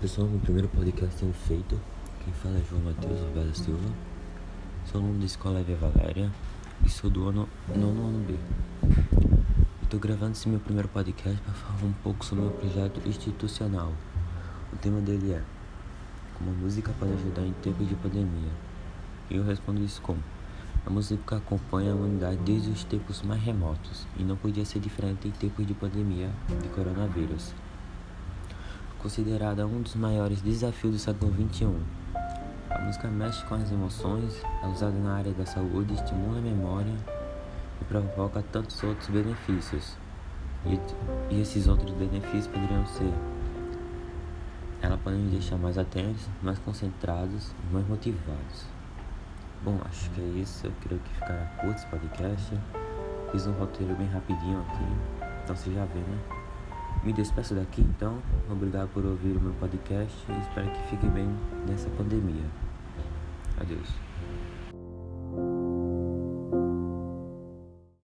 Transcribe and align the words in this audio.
pessoal, 0.00 0.28
meu 0.28 0.38
primeiro 0.38 0.68
podcast 0.68 1.16
tenho 1.16 1.32
feito. 1.32 1.80
Quem 2.22 2.32
fala 2.34 2.58
é 2.58 2.62
João 2.68 2.82
Matheus 2.82 3.18
Alveda 3.18 3.54
Silva. 3.54 3.88
Sou 4.84 5.00
aluno 5.00 5.18
da 5.18 5.24
escola 5.24 5.60
Evia 5.60 5.76
Valéria 5.76 6.30
e 6.84 6.88
sou 6.90 7.08
do 7.08 7.26
ano 7.26 7.48
nono 7.74 8.08
ano 8.08 8.26
B. 8.26 8.34
Estou 9.82 9.98
gravando 9.98 10.32
esse 10.32 10.50
meu 10.50 10.60
primeiro 10.60 10.86
podcast 10.88 11.40
para 11.40 11.54
falar 11.54 11.82
um 11.82 11.94
pouco 12.02 12.26
sobre 12.26 12.44
meu 12.44 12.52
projeto 12.52 13.00
institucional. 13.08 13.90
O 14.70 14.76
tema 14.76 15.00
dele 15.00 15.32
é 15.32 15.42
Como 16.34 16.50
a 16.50 16.54
música 16.54 16.92
pode 17.00 17.12
ajudar 17.14 17.46
em 17.46 17.52
tempos 17.62 17.88
de 17.88 17.94
pandemia. 17.94 18.52
E 19.30 19.36
eu 19.36 19.44
respondo 19.44 19.82
isso 19.82 20.02
como 20.02 20.22
a 20.84 20.90
música 20.90 21.36
acompanha 21.36 21.92
a 21.92 21.94
humanidade 21.94 22.36
desde 22.44 22.68
os 22.68 22.84
tempos 22.84 23.22
mais 23.22 23.42
remotos 23.42 24.06
e 24.18 24.22
não 24.22 24.36
podia 24.36 24.64
ser 24.66 24.78
diferente 24.78 25.26
em 25.26 25.30
tempos 25.30 25.66
de 25.66 25.72
pandemia 25.72 26.30
de 26.62 26.68
coronavírus 26.68 27.54
considerada 29.06 29.64
um 29.64 29.82
dos 29.82 29.94
maiores 29.94 30.42
desafios 30.42 30.94
do 30.94 30.98
século 30.98 31.32
XXI. 31.32 31.72
A 32.68 32.78
música 32.80 33.06
mexe 33.06 33.44
com 33.44 33.54
as 33.54 33.70
emoções, 33.70 34.42
é 34.64 34.66
usada 34.66 34.98
na 34.98 35.14
área 35.14 35.32
da 35.32 35.46
saúde, 35.46 35.94
estimula 35.94 36.38
a 36.38 36.42
memória 36.42 36.92
e 37.80 37.84
provoca 37.84 38.42
tantos 38.50 38.82
outros 38.82 39.08
benefícios. 39.08 39.96
E, 40.64 40.80
e 41.32 41.40
esses 41.40 41.68
outros 41.68 41.92
benefícios 41.92 42.48
poderiam 42.48 42.84
ser: 42.84 43.12
ela 44.82 44.98
pode 44.98 45.18
nos 45.18 45.30
deixar 45.30 45.56
mais 45.56 45.78
atentos, 45.78 46.26
mais 46.42 46.58
concentrados 46.58 47.52
mais 47.70 47.86
motivados. 47.86 48.64
Bom, 49.62 49.78
acho 49.88 50.10
que 50.10 50.20
é 50.20 50.40
isso. 50.40 50.66
Eu 50.66 50.72
creio 50.80 51.00
que 51.00 51.14
ficará 51.14 51.46
curto 51.60 51.76
esse 51.76 51.86
podcast. 51.86 52.58
Fiz 53.30 53.46
um 53.46 53.52
roteiro 53.52 53.94
bem 53.94 54.08
rapidinho 54.08 54.58
aqui, 54.62 54.84
então 55.44 55.54
você 55.54 55.72
já 55.72 55.84
vê, 55.84 56.00
né? 56.00 56.35
Me 57.06 57.12
despeço 57.12 57.54
daqui 57.54 57.82
então. 57.82 58.20
Obrigado 58.50 58.88
por 58.88 59.06
ouvir 59.06 59.36
o 59.36 59.40
meu 59.40 59.52
podcast 59.60 60.12
e 60.28 60.40
espero 60.40 60.68
que 60.68 60.88
fique 60.90 61.06
bem 61.06 61.28
nessa 61.68 61.88
pandemia. 61.90 62.42
Adeus. 63.60 63.88